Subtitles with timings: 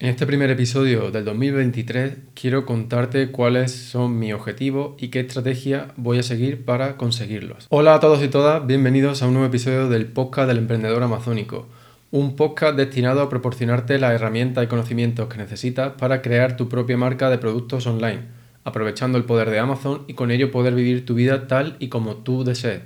[0.00, 5.88] En este primer episodio del 2023 quiero contarte cuáles son mis objetivos y qué estrategia
[5.96, 7.66] voy a seguir para conseguirlos.
[7.68, 11.66] Hola a todos y todas, bienvenidos a un nuevo episodio del podcast del emprendedor amazónico,
[12.10, 16.96] un podcast destinado a proporcionarte las herramientas y conocimientos que necesitas para crear tu propia
[16.96, 18.22] marca de productos online,
[18.64, 22.16] aprovechando el poder de Amazon y con ello poder vivir tu vida tal y como
[22.16, 22.80] tú desees.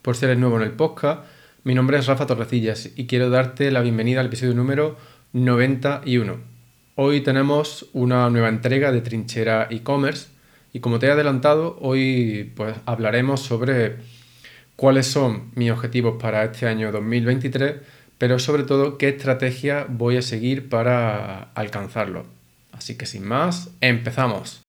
[0.00, 1.22] Por ser nuevo en el podcast,
[1.64, 4.96] mi nombre es Rafa Torrecillas y quiero darte la bienvenida al episodio número
[5.36, 6.38] 91.
[6.94, 10.28] Hoy tenemos una nueva entrega de Trinchera e-commerce
[10.72, 13.96] y como te he adelantado, hoy pues hablaremos sobre
[14.76, 17.74] cuáles son mis objetivos para este año 2023,
[18.16, 22.24] pero sobre todo qué estrategia voy a seguir para alcanzarlo.
[22.72, 24.65] Así que sin más, empezamos.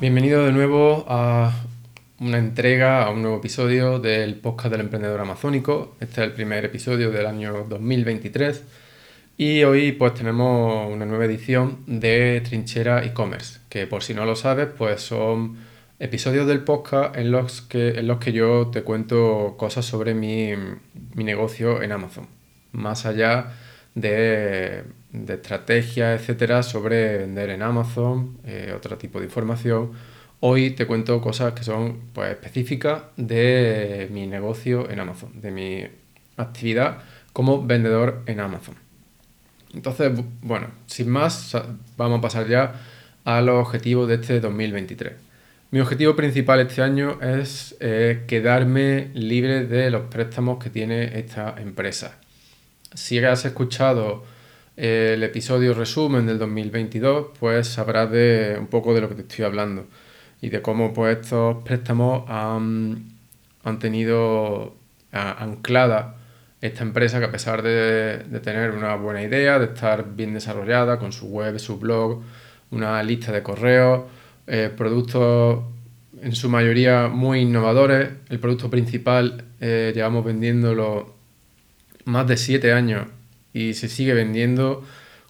[0.00, 1.52] Bienvenido de nuevo a
[2.20, 5.94] una entrega, a un nuevo episodio del podcast del emprendedor amazónico.
[6.00, 8.62] Este es el primer episodio del año 2023
[9.36, 14.36] y hoy pues tenemos una nueva edición de Trinchera e-commerce, que por si no lo
[14.36, 15.58] sabes pues son
[15.98, 20.54] episodios del podcast en los que, en los que yo te cuento cosas sobre mi,
[21.12, 22.26] mi negocio en Amazon,
[22.72, 23.52] más allá
[23.94, 24.82] de
[25.12, 29.92] de estrategia, etcétera, sobre vender en Amazon, eh, otro tipo de información.
[30.40, 35.86] Hoy te cuento cosas que son pues, específicas de mi negocio en Amazon, de mi
[36.36, 36.98] actividad
[37.32, 38.74] como vendedor en Amazon.
[39.74, 41.56] Entonces, bueno, sin más,
[41.96, 42.80] vamos a pasar ya
[43.24, 45.12] a los objetivos de este 2023.
[45.72, 51.54] Mi objetivo principal este año es eh, quedarme libre de los préstamos que tiene esta
[51.58, 52.18] empresa.
[52.92, 54.24] Si has escuchado
[54.76, 59.44] el episodio resumen del 2022, pues sabrás de un poco de lo que te estoy
[59.44, 59.86] hablando
[60.40, 63.10] y de cómo pues estos préstamos han,
[63.78, 64.74] tenido
[65.12, 66.16] anclada
[66.60, 71.12] esta empresa que a pesar de, tener una buena idea, de estar bien desarrollada con
[71.12, 72.22] su web, su blog,
[72.70, 74.04] una lista de correos,
[74.46, 75.62] eh, productos
[76.22, 81.14] en su mayoría muy innovadores, el producto principal eh, llevamos vendiéndolo
[82.04, 83.06] más de siete años
[83.52, 84.84] y se sigue vendiendo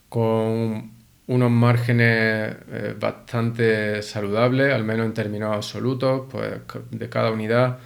[0.08, 0.92] con
[1.26, 6.60] unos márgenes eh, bastante saludables, al menos en términos absolutos, pues
[6.90, 7.78] de cada unidad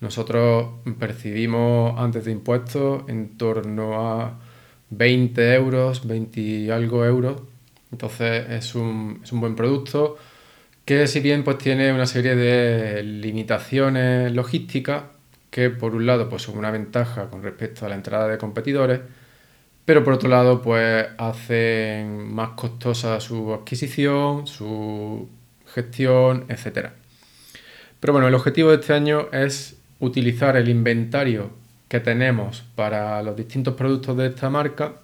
[0.00, 4.38] nosotros percibimos antes de impuestos en torno a
[4.90, 7.42] 20 euros, 20 y algo euros.
[7.90, 10.16] Entonces es un, es un buen producto
[10.84, 15.04] que si bien pues tiene una serie de limitaciones logísticas
[15.50, 19.00] que por un lado pues son una ventaja con respecto a la entrada de competidores,
[19.88, 25.30] pero por otro lado, pues hacen más costosa su adquisición, su
[25.64, 26.90] gestión, etc.
[27.98, 31.52] Pero bueno, el objetivo de este año es utilizar el inventario
[31.88, 34.96] que tenemos para los distintos productos de esta marca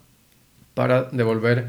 [0.74, 1.66] para devolver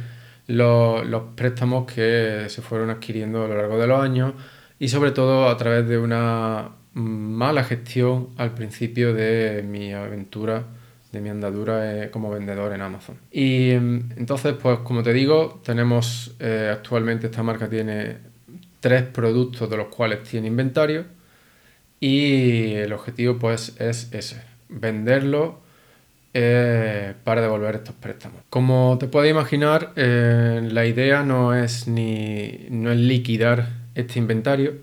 [0.47, 4.33] los, los, préstamos que se fueron adquiriendo a lo largo de los años
[4.77, 10.65] y sobre todo a través de una mala gestión al principio de mi aventura
[11.15, 13.17] de mi andadura eh, como vendedor en Amazon.
[13.31, 18.17] Y em, entonces, pues como te digo, tenemos eh, actualmente esta marca tiene
[18.79, 21.05] tres productos de los cuales tiene inventario
[21.99, 25.59] y el objetivo pues es ese, venderlo
[26.33, 28.41] eh, para devolver estos préstamos.
[28.49, 34.73] Como te puedes imaginar, la idea no es ni no es liquidar este inventario,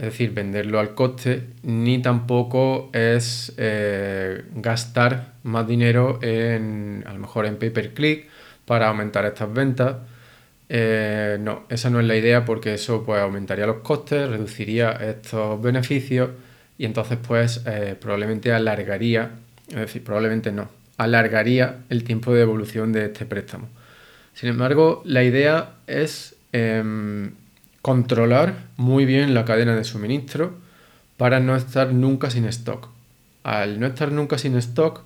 [0.00, 7.18] es decir, venderlo al coste, ni tampoco es eh, gastar más dinero en, a lo
[7.18, 8.26] mejor en pay per click
[8.64, 9.96] para aumentar estas ventas.
[10.70, 15.60] Eh, no, esa no es la idea porque eso pues aumentaría los costes, reduciría estos
[15.60, 16.30] beneficios
[16.78, 19.32] y entonces pues eh, probablemente alargaría,
[19.68, 23.68] es decir, probablemente no, alargaría el tiempo de evolución de este préstamo.
[24.32, 27.32] Sin embargo, la idea es em,
[27.82, 30.54] controlar muy bien la cadena de suministro
[31.16, 32.88] para no estar nunca sin stock.
[33.42, 35.02] Al no estar nunca sin stock,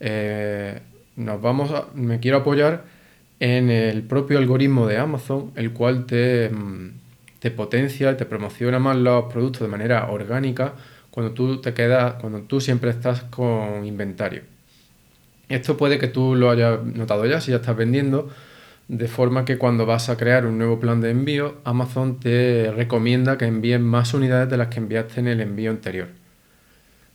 [0.00, 0.80] eh,
[1.16, 2.84] nos vamos me quiero apoyar
[3.40, 6.92] en el propio algoritmo de Amazon, el cual te, mm,
[7.40, 10.74] te potencia, te promociona más los productos de manera orgánica
[11.10, 14.42] cuando tú te quedas, cuando tú siempre estás con inventario.
[15.48, 18.30] Esto puede que tú lo hayas notado ya si ya estás vendiendo,
[18.90, 23.38] de forma que cuando vas a crear un nuevo plan de envío, Amazon te recomienda
[23.38, 26.08] que envíes más unidades de las que enviaste en el envío anterior.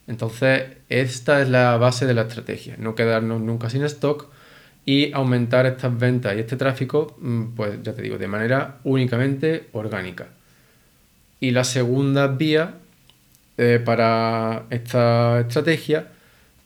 [0.07, 4.27] Entonces, esta es la base de la estrategia, no quedarnos nunca sin stock
[4.85, 9.67] y aumentar estas ventas y este tráfico, mm, pues ya te digo, de manera únicamente
[9.73, 10.27] orgánica.
[11.41, 12.75] Y la segunda vía
[13.57, 16.07] eh, para esta estrategia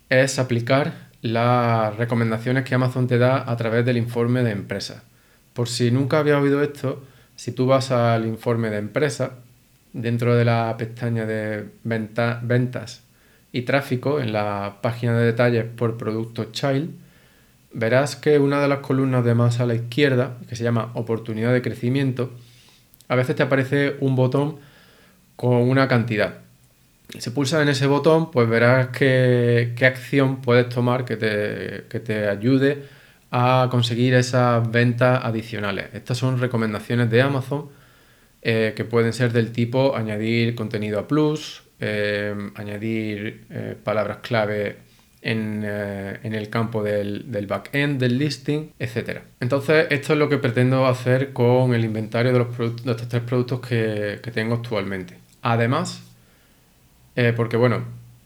[0.10, 5.04] es aplicar las recomendaciones que Amazon te da a través del informe de empresa.
[5.54, 7.04] Por si nunca había oído esto,
[7.36, 9.34] si tú vas al informe de empresa,
[9.94, 13.04] dentro de la pestaña de ventas
[13.52, 16.92] y tráfico, en la página de detalles por producto Child,
[17.74, 21.54] verás que una de las columnas de más a la izquierda, que se llama oportunidad
[21.54, 22.32] de crecimiento,
[23.08, 24.58] a veces te aparece un botón
[25.36, 26.49] con una cantidad
[27.18, 32.84] si pulsas en ese botón, pues verás qué, acción puedes tomar que te, ayude
[33.32, 35.88] a conseguir esas ventas adicionales.
[35.94, 37.70] Estas son recomendaciones de Amazon
[38.42, 44.78] eh, que pueden ser del tipo añadir contenido a plus, eh, añadir eh, palabras clave
[45.22, 49.20] en, el campo del, del backend del listing, etc.
[49.40, 53.24] Entonces, esto es lo que pretendo hacer con el inventario de, los de estos tres
[53.24, 55.16] productos que, que tengo actualmente.
[55.42, 56.09] Además,
[57.22, 57.84] eh, porque bueno,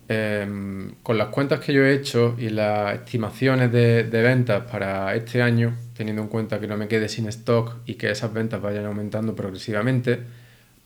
[0.08, 5.42] em, con las cuentas que yo he hecho y las estimaciones de, ventas para este
[5.42, 8.84] año, teniendo en cuenta que no me quede sin stock y que esas ventas vayan
[8.84, 10.20] aumentando progresivamente,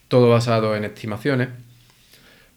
[0.09, 1.49] todo basado en estimaciones,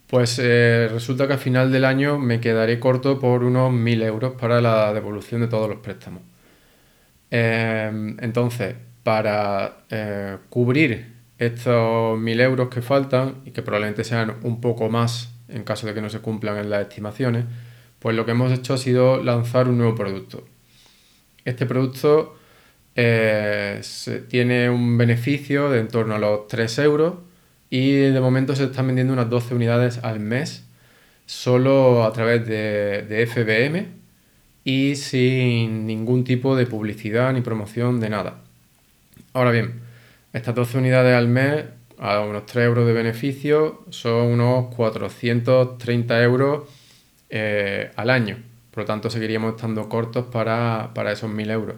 [0.07, 4.33] pues eh, resulta que al final del año me quedaré corto por unos 1.000 euros
[4.39, 6.21] para la devolución de todos los préstamos.
[7.29, 14.61] Em, entonces, para eh, cubrir estos 1.000 euros que faltan y que probablemente sean un
[14.61, 17.45] poco más en caso de que no se cumplan en las estimaciones,
[17.99, 20.45] pues lo que hemos hecho ha sido lanzar un nuevo producto.
[21.45, 22.35] Este producto
[22.95, 23.81] eh,
[24.29, 27.15] tiene un beneficio de en torno a los 3 euros
[27.69, 30.65] y de momento se están vendiendo unas 12 unidades al mes
[31.25, 33.87] solo a través de, de FBM
[34.63, 38.41] y sin ningún tipo de publicidad ni promoción de nada.
[39.33, 39.81] Ahora bien,
[40.33, 41.65] estas 12 unidades al mes
[42.01, 46.67] a unos 3 euros de beneficio son unos 430 euros
[47.29, 48.37] eh, al año.
[48.71, 51.75] Por lo tanto, seguiríamos estando cortos para, esos 1.000 euros.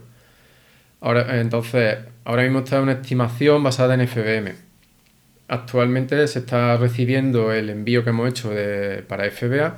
[1.01, 4.53] Ahora, entonces, ahora mismo está una estimación basada en FBM.
[5.49, 8.49] Actualmente se está recibiendo el envío que hemos hecho
[9.09, 9.77] para FBA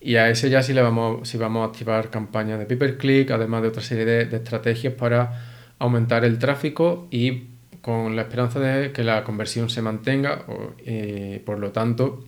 [0.00, 3.30] y a ese ya sí, le vamos, vamos a activar campañas de pay per click,
[3.30, 5.32] además de otra serie de, de estrategias para
[5.78, 10.44] aumentar el tráfico y con la esperanza de que la conversión se mantenga
[10.84, 12.24] y por lo tanto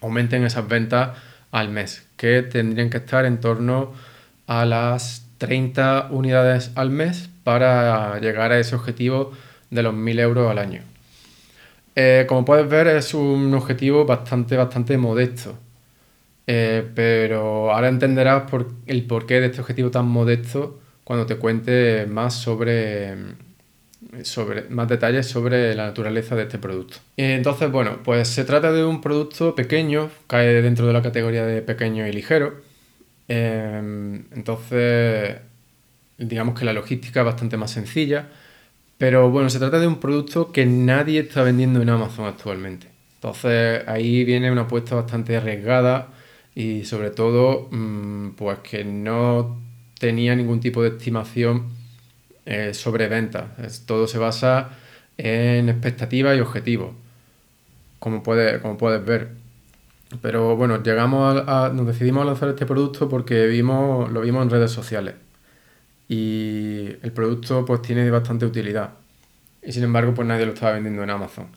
[0.00, 1.18] aumenten esas ventas
[1.50, 3.92] al mes, que tendrían que estar en torno
[4.46, 9.32] a las 30 unidades al mes para llegar a ese objetivo
[9.70, 10.82] de los 1000 euros al año.
[11.94, 15.58] Eh, como puedes ver es un objetivo bastante, bastante modesto,
[16.46, 18.44] eh, pero ahora entenderás
[18.86, 23.16] el porqué de este objetivo tan modesto cuando te cuente más sobre
[24.24, 26.98] sobre, más detalles sobre la naturaleza de este producto.
[27.16, 31.62] Entonces, bueno, pues se trata de un producto pequeño, cae dentro de la categoría de
[31.62, 32.62] pequeño y ligero.
[33.28, 35.36] Em, entonces,
[36.18, 38.28] digamos que la logística es bastante más sencilla.
[38.98, 42.88] Pero bueno, se trata de un producto que nadie está vendiendo en Amazon actualmente.
[43.14, 46.08] Entonces ahí viene una apuesta bastante arriesgada
[46.54, 49.60] y sobre todo mm, pues que no
[49.98, 51.77] tenía ningún tipo de estimación
[52.50, 53.44] eh, sobre ventas.
[53.84, 54.70] todo se basa
[55.18, 56.92] en expectativas y objetivos,
[57.98, 59.32] como, puede, como puedes ver.
[60.22, 64.50] Pero bueno, llegamos a, nos decidimos a lanzar este producto porque vimos, lo vimos en
[64.50, 65.16] redes sociales.
[66.08, 68.94] Y el producto pues tiene bastante utilidad.
[69.62, 71.48] Y sin embargo, pues nadie lo estaba vendiendo en Amazon.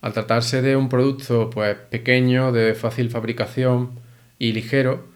[0.00, 3.90] Al tratarse de un producto pues pequeño, de fácil fabricación
[4.40, 5.06] y ligero,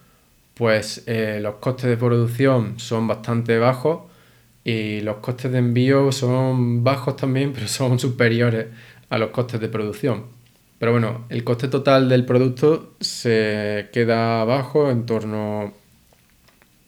[0.53, 4.06] pues eh, los costes de producción son bastante bajos
[4.67, 8.67] y los costes de envío son bajos también, pero son superiores
[9.09, 10.25] a los costes de producción.
[10.77, 15.73] Pero bueno, el coste total del producto se queda bajo en torno,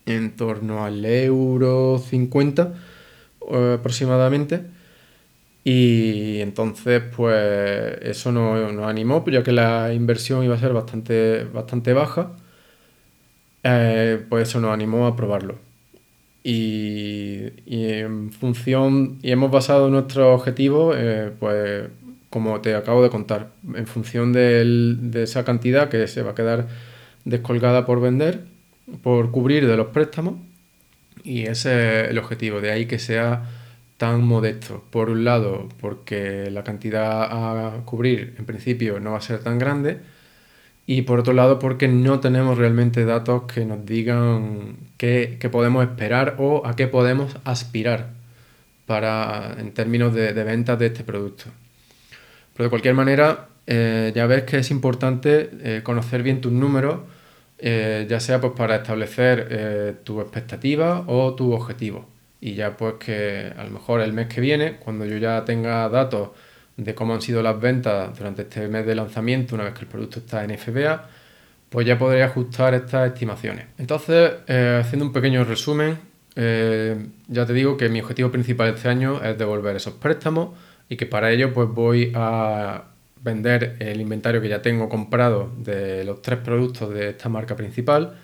[0.05, 2.73] en torno al euro 50
[3.49, 4.61] eh, aproximadamente.
[5.63, 11.93] Y entonces, pues eso nos, animó, ya que la inversión iba a ser bastante, bastante
[11.93, 12.33] baja.
[13.63, 15.68] Eh, pues eso nos animó a probarlo
[16.51, 21.89] y, en función, y hemos basado nuestro objetivo, eh, pues
[22.29, 26.67] como te acabo de contar, en función de esa cantidad que se va a quedar
[27.25, 28.45] descolgada por vender,
[29.03, 30.35] por cubrir de los préstamos.
[31.23, 33.43] Y ese es el objetivo, de ahí que sea
[33.97, 34.83] tan modesto.
[34.89, 39.59] Por un lado, porque la cantidad a cubrir en principio no va a ser tan
[39.59, 39.99] grande.
[40.91, 46.37] Y por otro lado, porque no tenemos realmente datos que nos digan qué, podemos esperar
[46.39, 48.07] o a qué podemos aspirar
[48.87, 51.43] para, en términos de, ventas de este producto.
[52.55, 57.01] Pero de cualquier manera, eh, ya ves que es importante eh, conocer bien tus números,
[57.59, 62.07] eh, ya sea pues, para establecer tu expectativa o tu objetivo
[62.41, 65.87] y ya pues que a lo mejor el mes que viene, cuando yo ya tenga
[65.89, 66.29] datos
[66.83, 69.87] de cómo han sido las ventas durante este mes de lanzamiento, una vez que el
[69.87, 71.09] producto está en FBA,
[71.69, 73.65] pues ya podré ajustar estas estimaciones.
[73.77, 75.99] Entonces, eh, haciendo un pequeño resumen,
[76.35, 80.51] eh, ya te digo que mi objetivo principal este año es devolver esos préstamos
[80.87, 82.85] y que para ello pues voy a
[83.21, 88.15] vender el inventario que ya tengo comprado de los tres productos de esta marca principal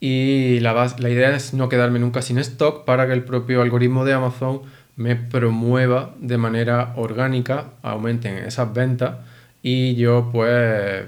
[0.00, 4.04] y la, la idea es no quedarme nunca sin stock para que el propio algoritmo
[4.06, 4.62] de Amazon
[4.96, 9.16] me promueva de manera orgánica, aumenten esas ventas
[9.62, 11.04] y yo pues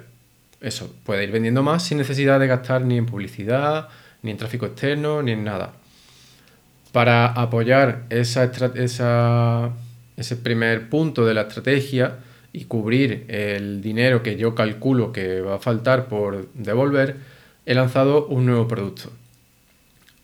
[0.61, 3.89] eso, pueda ir vendiendo más sin necesidad de gastar ni en publicidad,
[4.23, 5.73] ni en tráfico externo, ni en nada.
[6.93, 9.71] Para apoyar esa, esa,
[10.17, 12.17] ese primer punto de la estrategia
[12.53, 17.17] y cubrir el dinero que yo calculo que va a faltar por devolver,
[17.67, 19.11] he lanzado un nuevo producto.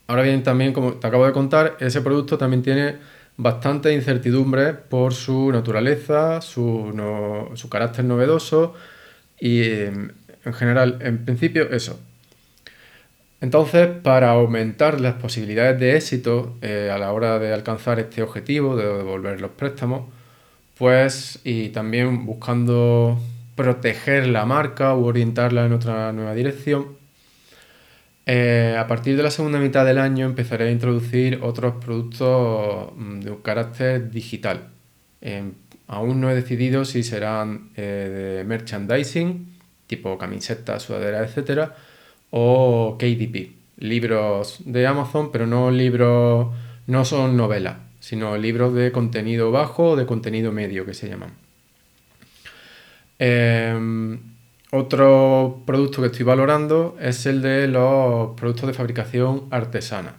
[0.06, 2.96] Ahora bien, también, como te acabo de contar, ese producto también tiene
[3.36, 6.92] bastante incertidumbre por su naturaleza, su,
[7.70, 8.74] carácter novedoso
[9.40, 11.98] y en general, en principio, eso.
[13.40, 18.76] Entonces, para aumentar las posibilidades de éxito eh, a la hora de alcanzar este objetivo,
[18.76, 20.04] de devolver los préstamos,
[20.78, 23.20] pues y también buscando
[23.56, 27.01] proteger la marca o orientarla en otra nueva dirección,
[28.24, 33.20] eh, a partir de la segunda mitad del año empezaré a introducir otros productos mm,
[33.20, 34.68] de un carácter digital.
[35.20, 35.54] Em,
[35.88, 41.70] aún no he decidido si serán eh, de merchandising, tipo camisetas, sudaderas, etc.
[42.30, 46.54] o KDP, libros de Amazon, pero no libros,
[46.86, 51.32] no son novelas, sino libros de contenido bajo o de contenido medio que se llaman.
[54.74, 60.14] Otro producto que estoy valorando es el de los productos de fabricación artesana.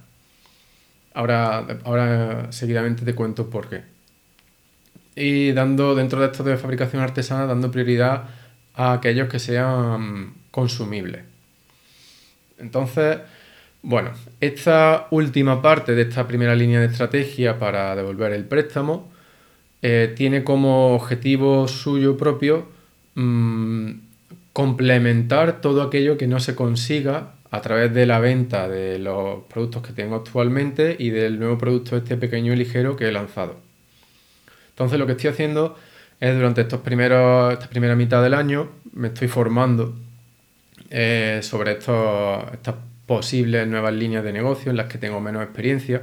[1.15, 3.81] Ahora, ahora seguidamente te cuento por qué.
[5.15, 8.25] Y dando dentro de estos de fabricación artesana, dando prioridad
[8.75, 11.23] a aquellos que sean consumibles.
[12.59, 13.21] Entonces,
[13.81, 19.11] bueno, esta última parte de esta primera línea de estrategia para devolver el préstamo
[19.81, 22.67] eh, tiene como objetivo suyo propio
[23.15, 24.02] mm,
[24.53, 29.83] complementar todo aquello que no se consiga a través de la venta de los productos
[29.83, 33.57] que tengo actualmente y del nuevo producto este pequeño y ligero que he lanzado.
[34.69, 35.75] Entonces lo que estoy haciendo
[36.19, 39.95] es durante estos primeros, esta primera mitad del año me estoy formando
[40.89, 46.01] eh, sobre estos, estas posibles nuevas líneas de negocio en las que tengo menos experiencia,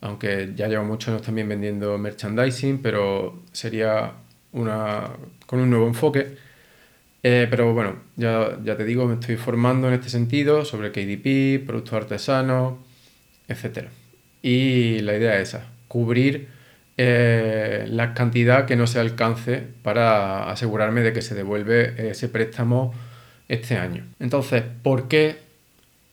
[0.00, 4.12] aunque ya llevo muchos años también vendiendo merchandising, pero sería
[4.52, 5.10] una,
[5.46, 6.36] con un nuevo enfoque
[7.28, 11.94] eh, pero bueno, ya, te digo, me estoy formando en este sentido sobre KDP, productos
[11.94, 12.74] artesanos,
[13.48, 13.88] etc.
[14.42, 16.46] Y la idea es esa, cubrir
[16.96, 22.94] eh, la cantidad que no se alcance para asegurarme de que se devuelve ese préstamo
[23.48, 24.04] este año.
[24.20, 25.34] Entonces, ¿por qué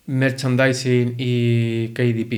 [0.08, 2.34] merchandising y KDP?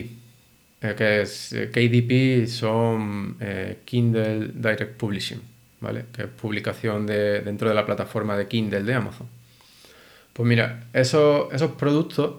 [0.81, 3.37] Eh, que es, KDP son
[3.85, 5.54] Kindle Direct Publishing
[6.13, 9.27] que es publicación de, dentro de la plataforma de Kindle de Amazon.
[10.33, 12.35] Pues mira, esos, esos productos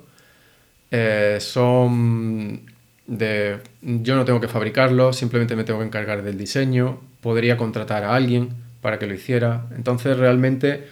[0.90, 2.62] eh, son
[3.06, 3.58] de...
[3.82, 8.14] Yo no tengo que fabricarlos, simplemente me tengo que encargar del diseño, podría contratar a
[8.14, 8.50] alguien
[8.80, 9.66] para que lo hiciera.
[9.74, 10.86] Entonces realmente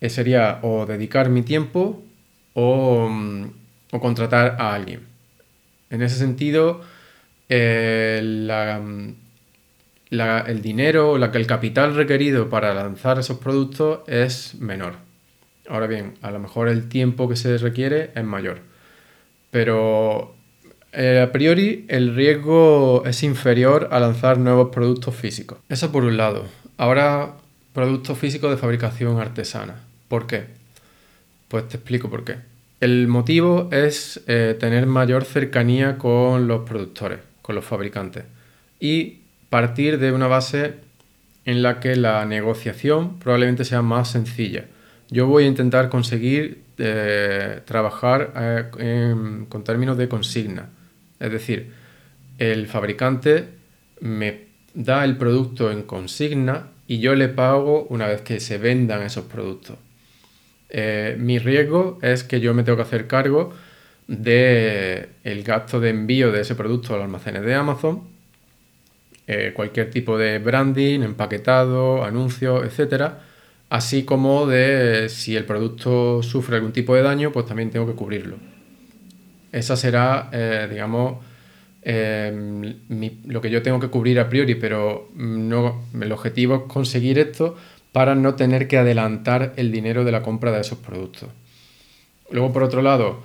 [0.00, 2.02] eh, sería o dedicar mi tiempo
[2.54, 3.10] o,
[3.90, 5.00] o, contratar a alguien.
[5.90, 6.82] En ese sentido,
[7.48, 8.80] eh, la,
[10.10, 14.94] el dinero o el capital requerido para lanzar esos productos es menor.
[15.68, 18.58] Ahora bien, a lo mejor el tiempo que se requiere es mayor.
[19.52, 20.34] Pero
[20.92, 25.58] eh, a priori el riesgo es inferior a lanzar nuevos productos físicos.
[25.68, 26.44] Eso por un lado.
[26.76, 27.36] Ahora,
[27.72, 29.84] productos físicos de fabricación artesana.
[30.08, 30.46] ¿Por qué?
[31.48, 32.36] Pues te explico por qué.
[32.80, 38.24] El motivo es eh, tener mayor cercanía con los productores, con los fabricantes.
[38.80, 40.74] Y partir de una base
[41.44, 44.66] en la que la negociación probablemente sea más sencilla.
[45.10, 48.32] Yo voy a intentar conseguir eh, trabajar
[48.78, 49.14] eh,
[49.48, 50.70] con términos de consigna.
[51.18, 51.72] Es decir,
[52.38, 53.48] el fabricante
[54.00, 59.02] me da el producto en consigna y yo le pago una vez que se vendan
[59.02, 59.76] esos productos.
[60.68, 63.52] Eh, mi riesgo es que yo me tengo que hacer cargo
[64.06, 68.04] del el gasto de envío de ese producto a los almacenes de Amazon,
[69.32, 73.20] eh, cualquier tipo de branding, empaquetado, anuncios, etcétera,
[73.68, 77.92] así como de si el producto sufre algún tipo de daño, pues también tengo que
[77.92, 78.38] cubrirlo.
[79.52, 81.24] Esa será, eh, digamos,
[81.84, 87.56] lo que yo tengo que cubrir a priori, pero no, el objetivo es conseguir esto
[87.92, 91.28] para no tener que adelantar el dinero de la compra de esos productos.
[92.32, 93.22] Luego, por otro lado,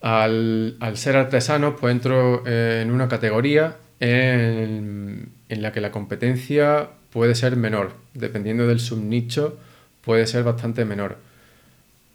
[0.00, 7.34] al, ser artesano, pues entro eh, en una categoría en, la que la competencia puede
[7.34, 9.58] ser menor, dependiendo del subnicho,
[10.02, 11.18] puede ser bastante menor.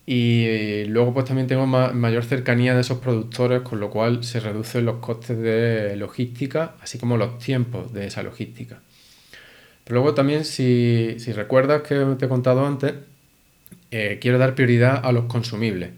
[0.05, 4.85] Y luego pues también tengo mayor cercanía de esos productores, con lo cual se reducen
[4.85, 8.81] los costes de logística, así como los tiempos de esa logística
[9.89, 12.93] luego también, si, recuerdas que te he contado antes,
[13.91, 15.91] eh, quiero dar prioridad a los consumibles.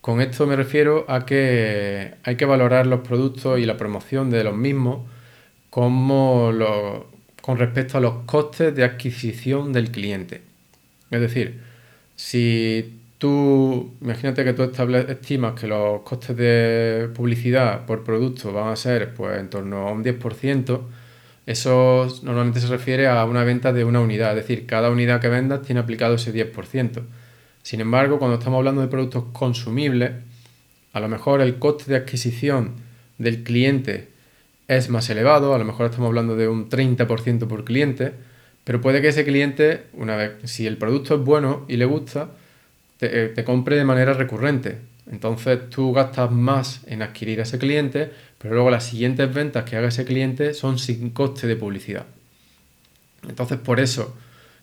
[0.00, 4.44] Con esto me refiero a que hay que valorar los productos y la promoción de
[4.44, 5.06] los mismos
[5.68, 6.52] como
[7.42, 10.42] con respecto a los costes de adquisición del cliente.
[11.10, 11.60] Es decir,
[12.16, 18.76] si tú, imagínate que tú estimas que los costes de publicidad por producto van a
[18.76, 20.80] ser pues, en torno a un 10%,
[21.46, 25.28] eso normalmente se refiere a una venta de una unidad, es decir, cada unidad que
[25.28, 27.02] vendas tiene aplicado ese 10%.
[27.62, 30.12] Sin embargo, cuando estamos hablando de productos consumibles,
[30.92, 32.74] a lo mejor el coste de adquisición
[33.18, 34.08] del cliente
[34.66, 38.12] es más elevado, a lo mejor estamos hablando de un 30% por cliente,
[38.64, 42.30] pero puede que ese cliente, una vez, si el producto es bueno y le gusta,
[42.98, 44.78] te, eh, te compre de manera recurrente.
[45.10, 49.76] Entonces tú gastas más en adquirir a ese cliente, pero luego las siguientes ventas que
[49.76, 52.06] haga ese cliente son sin coste de publicidad.
[53.28, 54.14] Entonces por eso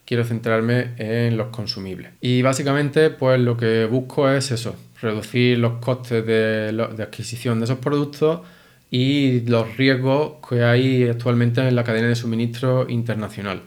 [0.08, 2.14] quiero centrarme en los consumibles.
[2.22, 7.66] Y básicamente pues lo que busco es eso, reducir los costes de, de adquisición de
[7.66, 8.40] esos productos
[8.90, 13.64] y los riesgos que hay actualmente en la cadena de suministro internacional.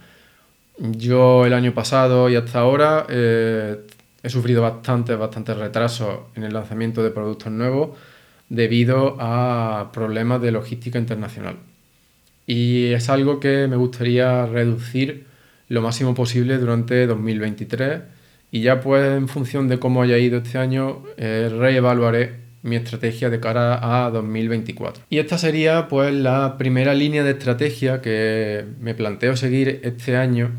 [0.79, 3.77] Yo el año pasado y hasta ahora eh,
[4.23, 7.99] he sufrido bastantes, bastantes retrasos en el lanzamiento de productos nuevos
[8.49, 11.57] debido a problemas de logística internacional.
[12.47, 15.29] Y es algo que me gustaría reducir
[15.71, 18.03] lo máximo posible durante 2023
[18.51, 23.31] y ya pues en función de cómo haya ido este año eh, reevaluaré mi estrategia
[23.31, 25.05] de cara a 2024.
[25.09, 30.51] Y esta sería pues la primera línea de estrategia que me planteo seguir este año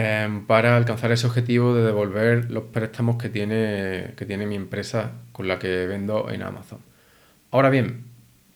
[0.00, 5.12] Em, para alcanzar ese objetivo de devolver los préstamos que tiene, que tiene mi empresa
[5.32, 6.78] con la que vendo en Amazon.
[7.50, 8.04] Ahora bien,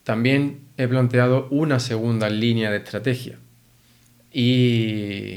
[0.05, 3.39] también he planteado una segunda línea de estrategia
[4.33, 5.32] y,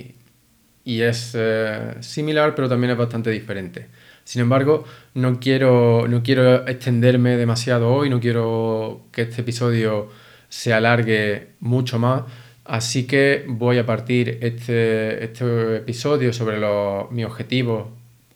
[1.07, 3.87] es eh, similar pero también es bastante diferente.
[4.23, 10.09] Sin embargo, no quiero, no quiero extenderme demasiado hoy, no quiero que este episodio
[10.49, 12.23] se alargue mucho más
[12.65, 17.89] Así que voy a partir este, este episodio sobre los, mis objetivos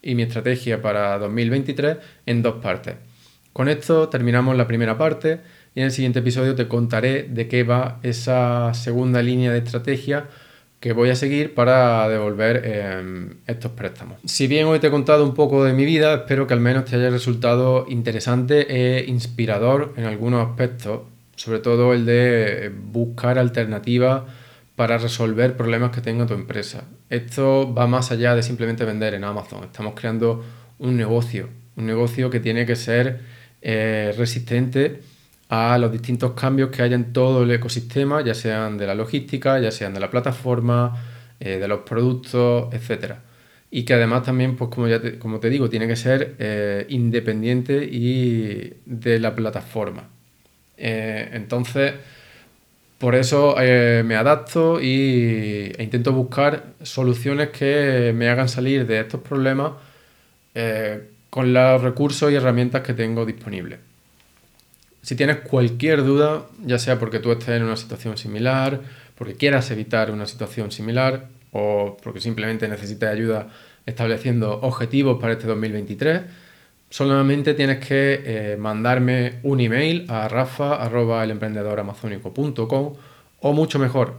[0.04, 2.96] y mi estrategia para 2023 en dos partes.
[3.54, 5.42] Con esto terminamos la primera parte
[5.74, 10.28] y en el siguiente episodio te contaré de qué va esa segunda línea de estrategia
[10.80, 14.18] que voy a seguir para devolver em, estos préstamos.
[14.26, 16.86] Si bien hoy te he contado un poco de mi vida, espero que al menos
[16.86, 21.02] te haya resultado interesante e inspirador en algunos aspectos
[21.36, 24.24] sobre todo el de buscar alternativas
[24.76, 26.84] para resolver problemas que tenga tu empresa.
[27.10, 29.64] Esto va más allá de simplemente vender en Amazon.
[29.64, 30.44] Estamos creando
[30.80, 33.22] un negocio, un negocio que tiene que ser
[33.62, 35.02] eh, resistente
[35.50, 39.60] a los distintos cambios que hay en todo el ecosistema, ya sean de la logística,
[39.60, 40.96] ya sean de la plataforma,
[41.40, 43.16] eh, de los productos, etc.
[43.72, 46.86] Y que además también, pues como, ya te, como te digo, tiene que ser eh,
[46.90, 50.04] independiente y de la plataforma.
[50.78, 51.94] Eh, entonces,
[53.00, 59.22] por eso me adapto y, e intento buscar soluciones que me hagan salir de estos
[59.22, 59.74] problemas
[61.30, 63.80] con los recursos y herramientas que tengo disponibles.
[65.02, 68.82] Si tienes cualquier duda, ya sea porque tú estés en una situación similar,
[69.16, 73.48] porque quieras evitar una situación similar o porque simplemente necesites ayuda
[73.86, 76.22] estableciendo objetivos para este 2023,
[76.90, 82.94] Solamente tienes que eh, mandarme un email a rafa.elemprendedoramazónico.com
[83.42, 84.16] o mucho mejor,